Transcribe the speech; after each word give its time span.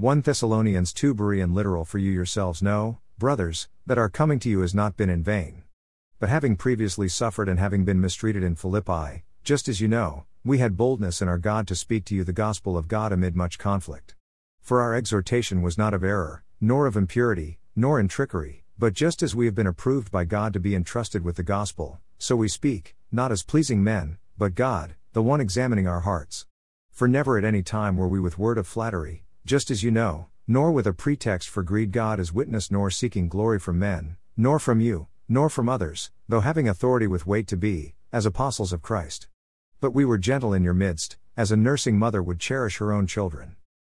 1 0.00 0.22
Thessalonians 0.22 0.94
2 0.94 1.14
Berean 1.14 1.52
literal 1.52 1.84
for 1.84 1.98
you 1.98 2.10
yourselves 2.10 2.62
know, 2.62 3.00
brothers, 3.18 3.68
that 3.84 3.98
our 3.98 4.08
coming 4.08 4.38
to 4.38 4.48
you 4.48 4.60
has 4.60 4.74
not 4.74 4.96
been 4.96 5.10
in 5.10 5.22
vain. 5.22 5.62
But 6.18 6.30
having 6.30 6.56
previously 6.56 7.06
suffered 7.06 7.50
and 7.50 7.58
having 7.58 7.84
been 7.84 8.00
mistreated 8.00 8.42
in 8.42 8.56
Philippi, 8.56 9.24
just 9.44 9.68
as 9.68 9.82
you 9.82 9.88
know, 9.88 10.24
we 10.42 10.56
had 10.56 10.78
boldness 10.78 11.20
in 11.20 11.28
our 11.28 11.36
God 11.36 11.68
to 11.68 11.76
speak 11.76 12.06
to 12.06 12.14
you 12.14 12.24
the 12.24 12.32
gospel 12.32 12.78
of 12.78 12.88
God 12.88 13.12
amid 13.12 13.36
much 13.36 13.58
conflict. 13.58 14.14
For 14.62 14.80
our 14.80 14.94
exhortation 14.94 15.60
was 15.60 15.76
not 15.76 15.92
of 15.92 16.02
error, 16.02 16.44
nor 16.62 16.86
of 16.86 16.96
impurity, 16.96 17.58
nor 17.76 18.00
in 18.00 18.08
trickery, 18.08 18.64
but 18.78 18.94
just 18.94 19.22
as 19.22 19.36
we 19.36 19.44
have 19.44 19.54
been 19.54 19.66
approved 19.66 20.10
by 20.10 20.24
God 20.24 20.54
to 20.54 20.60
be 20.60 20.74
entrusted 20.74 21.24
with 21.24 21.36
the 21.36 21.42
gospel, 21.42 22.00
so 22.16 22.36
we 22.36 22.48
speak, 22.48 22.96
not 23.12 23.30
as 23.30 23.42
pleasing 23.42 23.84
men, 23.84 24.16
but 24.38 24.54
God, 24.54 24.94
the 25.12 25.22
one 25.22 25.42
examining 25.42 25.86
our 25.86 26.00
hearts. 26.00 26.46
For 26.90 27.06
never 27.06 27.36
at 27.36 27.44
any 27.44 27.62
time 27.62 27.98
were 27.98 28.08
we 28.08 28.18
with 28.18 28.38
word 28.38 28.56
of 28.56 28.66
flattery, 28.66 29.24
just 29.44 29.70
as 29.70 29.82
you 29.82 29.90
know, 29.90 30.26
nor 30.46 30.70
with 30.70 30.86
a 30.86 30.92
pretext 30.92 31.48
for 31.48 31.62
greed 31.62 31.92
God 31.92 32.20
is 32.20 32.32
witness 32.32 32.70
nor 32.70 32.90
seeking 32.90 33.28
glory 33.28 33.58
from 33.58 33.78
men, 33.78 34.16
nor 34.36 34.58
from 34.58 34.80
you, 34.80 35.08
nor 35.28 35.48
from 35.48 35.68
others, 35.68 36.10
though 36.28 36.40
having 36.40 36.68
authority 36.68 37.06
with 37.06 37.26
weight 37.26 37.46
to 37.46 37.56
be, 37.56 37.94
as 38.12 38.26
apostles 38.26 38.72
of 38.72 38.82
Christ. 38.82 39.28
But 39.80 39.92
we 39.92 40.04
were 40.04 40.18
gentle 40.18 40.52
in 40.52 40.64
your 40.64 40.74
midst, 40.74 41.16
as 41.36 41.50
a 41.50 41.56
nursing 41.56 41.98
mother 41.98 42.22
would 42.22 42.40
cherish 42.40 42.78
her 42.78 42.92
own 42.92 43.06
children. 43.06 43.56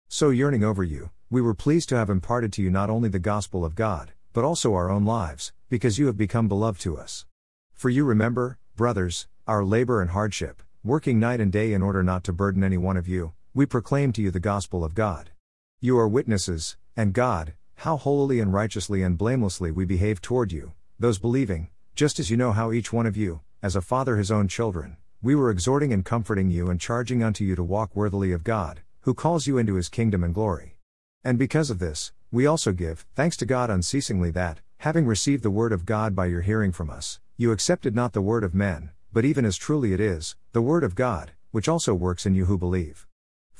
So 0.08 0.30
yearning 0.30 0.62
over 0.62 0.84
you, 0.84 1.10
we 1.30 1.40
were 1.40 1.54
pleased 1.54 1.88
to 1.88 1.96
have 1.96 2.10
imparted 2.10 2.52
to 2.52 2.62
you 2.62 2.70
not 2.70 2.90
only 2.90 3.08
the 3.08 3.18
gospel 3.18 3.64
of 3.64 3.74
God, 3.74 4.12
but 4.32 4.44
also 4.44 4.74
our 4.74 4.90
own 4.90 5.04
lives, 5.04 5.52
because 5.68 5.98
you 5.98 6.06
have 6.06 6.16
become 6.16 6.48
beloved 6.48 6.80
to 6.82 6.98
us. 6.98 7.24
For 7.72 7.88
you 7.88 8.04
remember, 8.04 8.58
brothers, 8.76 9.26
our 9.46 9.64
labor 9.64 10.00
and 10.00 10.10
hardship, 10.10 10.62
working 10.84 11.18
night 11.18 11.40
and 11.40 11.50
day 11.50 11.72
in 11.72 11.82
order 11.82 12.02
not 12.02 12.22
to 12.24 12.32
burden 12.32 12.62
any 12.62 12.76
one 12.76 12.96
of 12.96 13.08
you, 13.08 13.32
we 13.54 13.66
proclaim 13.66 14.12
to 14.12 14.22
you 14.22 14.30
the 14.30 14.40
gospel 14.40 14.82
of 14.82 14.94
God. 14.94 15.30
You 15.78 15.98
are 15.98 16.08
witnesses, 16.08 16.78
and 16.96 17.12
God, 17.12 17.52
how 17.76 17.98
holily 17.98 18.40
and 18.40 18.50
righteously 18.50 19.02
and 19.02 19.18
blamelessly 19.18 19.70
we 19.70 19.84
behave 19.84 20.22
toward 20.22 20.52
you, 20.52 20.72
those 20.98 21.18
believing, 21.18 21.68
just 21.94 22.18
as 22.18 22.30
you 22.30 22.36
know 22.38 22.52
how 22.52 22.72
each 22.72 22.94
one 22.94 23.04
of 23.04 23.14
you, 23.14 23.40
as 23.62 23.76
a 23.76 23.82
father 23.82 24.16
his 24.16 24.30
own 24.30 24.48
children, 24.48 24.96
we 25.20 25.34
were 25.34 25.50
exhorting 25.50 25.92
and 25.92 26.02
comforting 26.02 26.48
you 26.48 26.70
and 26.70 26.80
charging 26.80 27.22
unto 27.22 27.44
you 27.44 27.54
to 27.54 27.62
walk 27.62 27.94
worthily 27.94 28.32
of 28.32 28.42
God, 28.42 28.80
who 29.00 29.12
calls 29.12 29.46
you 29.46 29.58
into 29.58 29.74
his 29.74 29.90
kingdom 29.90 30.24
and 30.24 30.32
glory. 30.32 30.78
And 31.22 31.38
because 31.38 31.68
of 31.68 31.78
this, 31.78 32.12
we 32.30 32.46
also 32.46 32.72
give 32.72 33.04
thanks 33.14 33.36
to 33.36 33.44
God 33.44 33.68
unceasingly 33.68 34.30
that, 34.30 34.60
having 34.78 35.04
received 35.04 35.42
the 35.42 35.50
word 35.50 35.74
of 35.74 35.84
God 35.84 36.16
by 36.16 36.24
your 36.24 36.40
hearing 36.40 36.72
from 36.72 36.88
us, 36.88 37.20
you 37.36 37.52
accepted 37.52 37.94
not 37.94 38.14
the 38.14 38.22
word 38.22 38.44
of 38.44 38.54
men, 38.54 38.92
but 39.12 39.26
even 39.26 39.44
as 39.44 39.58
truly 39.58 39.92
it 39.92 40.00
is, 40.00 40.36
the 40.52 40.62
word 40.62 40.84
of 40.84 40.94
God, 40.94 41.32
which 41.50 41.68
also 41.68 41.92
works 41.92 42.24
in 42.24 42.34
you 42.34 42.46
who 42.46 42.56
believe. 42.56 43.06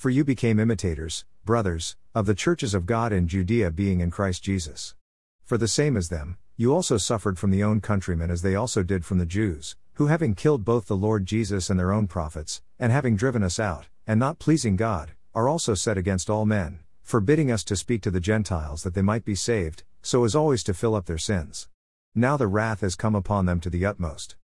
For 0.03 0.11
you 0.11 0.25
became 0.25 0.59
imitators, 0.59 1.25
brothers, 1.45 1.95
of 2.13 2.27
the 2.27 2.35
churches 2.35 2.75
of 2.75 2.87
God 2.87 3.13
in 3.13 3.29
Judea 3.29 3.71
being 3.71 4.01
in 4.01 4.11
Christ 4.11 4.43
Jesus. 4.43 4.97
For 5.45 5.57
the 5.57 5.69
same 5.69 5.97
as 5.97 6.09
them, 6.09 6.39
you 6.57 6.75
also 6.75 6.97
suffered 6.97 7.39
from 7.39 7.53
the 7.53 7.63
own 7.63 7.81
countrymen 7.81 8.29
as 8.29 8.43
they 8.43 8.57
also 8.57 8.83
did 8.83 9.05
from 9.05 9.19
the 9.19 9.25
Jews, 9.25 9.77
who 9.93 10.09
having 10.09 10.35
killed 10.35 10.65
both 10.65 10.87
the 10.89 10.97
Lord 10.97 11.25
Jesus 11.25 11.71
and 11.71 11.79
their 11.79 11.93
own 11.93 12.09
prophets, 12.09 12.63
and 12.81 12.91
having 12.91 13.15
driven 13.15 13.45
us 13.45 13.61
out, 13.61 13.87
and 14.05 14.19
not 14.19 14.41
pleasing 14.41 14.75
God, 14.75 15.13
are 15.37 15.49
also 15.49 15.73
set 15.73 15.97
against 15.97 16.29
all 16.29 16.47
men, 16.47 16.81
forbidding 17.05 17.53
us 17.53 17.63
to 17.63 17.77
speak 17.77 18.03
to 18.03 18.11
the 18.11 18.19
Gentiles 18.19 18.83
that 18.83 18.95
they 18.95 19.03
might 19.03 19.25
be 19.25 19.37
saved, 19.37 19.85
so 20.03 20.25
as 20.25 20.35
always 20.35 20.65
to 20.65 20.75
fill 20.75 20.97
up 20.97 21.07
their 21.07 21.17
sins. 21.17 21.69
Now 22.13 22.37
the 22.37 22.49
wrath 22.49 22.81
has 22.81 22.97
come 22.97 23.15
upon 23.15 23.47
them 23.47 23.61
to 23.61 23.71
the 23.71 23.87
utmost. 23.87 24.35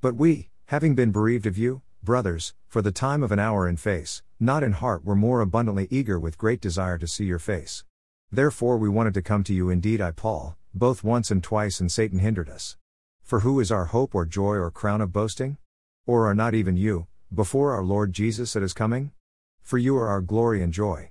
But 0.00 0.16
we, 0.16 0.50
having 0.66 0.96
been 0.96 1.12
bereaved 1.12 1.46
of 1.46 1.56
you, 1.56 1.82
brothers, 2.04 2.54
for 2.68 2.82
the 2.82 2.92
time 2.92 3.22
of 3.22 3.32
an 3.32 3.38
hour 3.38 3.68
in 3.68 3.76
face, 3.76 4.22
not 4.38 4.62
in 4.62 4.72
heart, 4.72 5.04
were 5.04 5.14
more 5.14 5.40
abundantly 5.40 5.88
eager 5.90 6.18
with 6.20 6.38
great 6.38 6.60
desire 6.60 6.98
to 6.98 7.06
see 7.06 7.24
your 7.24 7.38
face. 7.38 7.84
Therefore 8.30 8.76
we 8.76 8.88
wanted 8.88 9.14
to 9.14 9.22
come 9.22 9.42
to 9.44 9.54
you 9.54 9.70
indeed, 9.70 10.00
I, 10.00 10.10
Paul, 10.10 10.56
both 10.74 11.02
once 11.04 11.30
and 11.30 11.42
twice, 11.42 11.80
and 11.80 11.90
Satan 11.90 12.18
hindered 12.18 12.48
us. 12.48 12.76
For 13.22 13.40
who 13.40 13.58
is 13.60 13.72
our 13.72 13.86
hope 13.86 14.14
or 14.14 14.26
joy 14.26 14.56
or 14.56 14.70
crown 14.70 15.00
of 15.00 15.12
boasting? 15.12 15.56
Or 16.06 16.26
are 16.28 16.34
not 16.34 16.54
even 16.54 16.76
you, 16.76 17.06
before 17.32 17.72
our 17.72 17.82
Lord 17.82 18.12
Jesus 18.12 18.54
at 18.54 18.62
his 18.62 18.74
coming? 18.74 19.12
For 19.62 19.78
you 19.78 19.96
are 19.96 20.08
our 20.08 20.20
glory 20.20 20.62
and 20.62 20.72
joy. 20.72 21.10